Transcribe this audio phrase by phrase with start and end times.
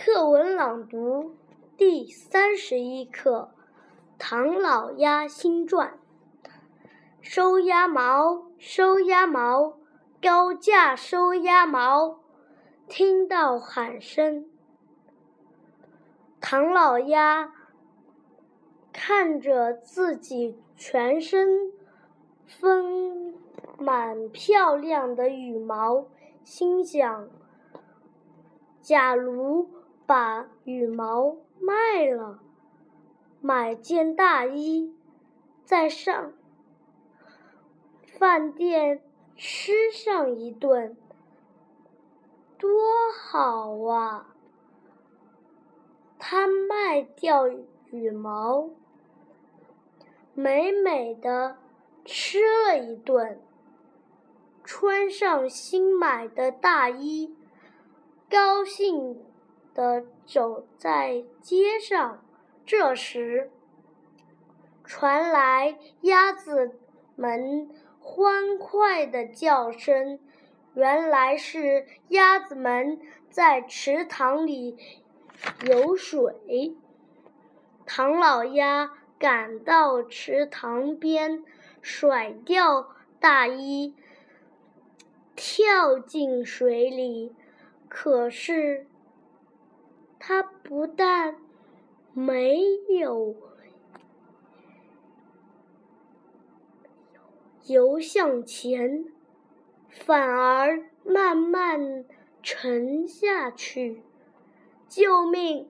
[0.00, 1.34] 课文朗读
[1.76, 3.50] 第三十一课
[4.16, 5.98] 《唐老鸭新传》。
[7.20, 9.76] 收鸭毛，收鸭毛，
[10.22, 12.20] 高价收鸭毛。
[12.86, 14.46] 听到喊声，
[16.40, 17.52] 唐老鸭
[18.92, 21.72] 看着自己全身
[22.46, 23.34] 丰
[23.76, 26.06] 满漂亮的羽毛，
[26.44, 27.28] 心想：
[28.80, 29.68] 假如……
[30.08, 32.38] 把羽毛卖了，
[33.42, 34.96] 买件大衣，
[35.66, 36.32] 在上
[38.18, 39.02] 饭店
[39.36, 40.96] 吃上一顿，
[42.56, 42.70] 多
[43.12, 44.34] 好啊！
[46.18, 47.46] 他卖掉
[47.90, 48.70] 羽毛，
[50.32, 51.58] 美美的
[52.06, 53.38] 吃了一顿，
[54.64, 57.36] 穿上新买的大衣，
[58.30, 59.27] 高兴。
[59.78, 62.20] 的走在街上，
[62.66, 63.48] 这时
[64.82, 66.80] 传来鸭子
[67.14, 70.18] 们欢快的叫声。
[70.74, 74.76] 原来是鸭子们在池塘里
[75.64, 76.76] 游水。
[77.86, 81.44] 唐老鸭赶到池塘边，
[81.80, 82.88] 甩掉
[83.20, 83.94] 大衣，
[85.36, 87.32] 跳进水里。
[87.88, 88.88] 可是。
[90.28, 91.36] 他不但
[92.12, 92.60] 没
[93.00, 93.34] 有
[97.64, 99.06] 游向前，
[99.88, 102.04] 反而慢慢
[102.42, 104.02] 沉下去。
[104.86, 105.66] 救命！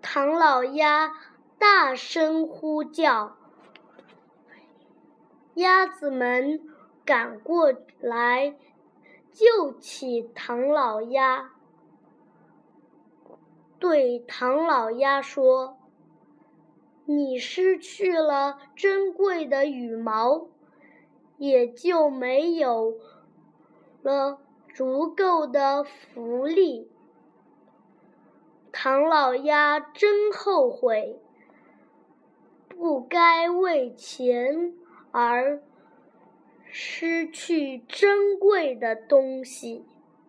[0.00, 1.12] 唐老鸭
[1.58, 3.36] 大声呼叫，
[5.54, 6.62] 鸭子们
[7.04, 8.54] 赶过来
[9.32, 11.57] 救起唐老鸭。
[13.78, 15.78] 对唐老鸭说
[17.06, 20.48] ：“你失去了珍贵的羽毛，
[21.36, 22.96] 也就没有
[24.02, 24.40] 了
[24.74, 26.90] 足够的福利。”
[28.72, 31.20] 唐老鸭真后悔，
[32.68, 34.74] 不该为钱
[35.10, 35.62] 而
[36.64, 39.84] 失去珍贵的东西。